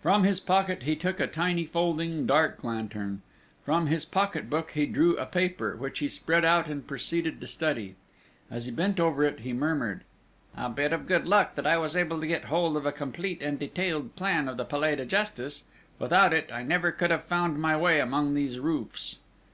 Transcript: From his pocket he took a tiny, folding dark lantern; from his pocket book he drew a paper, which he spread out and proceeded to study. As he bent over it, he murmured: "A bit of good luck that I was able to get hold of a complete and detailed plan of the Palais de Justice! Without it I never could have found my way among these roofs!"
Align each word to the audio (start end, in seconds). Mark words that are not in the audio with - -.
From 0.00 0.24
his 0.24 0.40
pocket 0.40 0.84
he 0.84 0.96
took 0.96 1.20
a 1.20 1.26
tiny, 1.26 1.66
folding 1.66 2.24
dark 2.24 2.64
lantern; 2.64 3.20
from 3.66 3.86
his 3.88 4.06
pocket 4.06 4.48
book 4.48 4.70
he 4.70 4.86
drew 4.86 5.14
a 5.18 5.26
paper, 5.26 5.76
which 5.76 5.98
he 5.98 6.08
spread 6.08 6.42
out 6.42 6.68
and 6.68 6.86
proceeded 6.86 7.38
to 7.38 7.46
study. 7.46 7.94
As 8.50 8.64
he 8.64 8.72
bent 8.72 8.98
over 8.98 9.24
it, 9.24 9.40
he 9.40 9.52
murmured: 9.52 10.04
"A 10.56 10.70
bit 10.70 10.94
of 10.94 11.06
good 11.06 11.26
luck 11.28 11.54
that 11.54 11.66
I 11.66 11.76
was 11.76 11.96
able 11.96 12.18
to 12.20 12.26
get 12.26 12.44
hold 12.46 12.78
of 12.78 12.86
a 12.86 12.92
complete 12.92 13.42
and 13.42 13.58
detailed 13.58 14.16
plan 14.16 14.48
of 14.48 14.56
the 14.56 14.64
Palais 14.64 14.96
de 14.96 15.04
Justice! 15.04 15.64
Without 15.98 16.32
it 16.32 16.48
I 16.50 16.62
never 16.62 16.90
could 16.90 17.10
have 17.10 17.24
found 17.24 17.58
my 17.58 17.76
way 17.76 18.00
among 18.00 18.32
these 18.32 18.58
roofs!" 18.58 19.18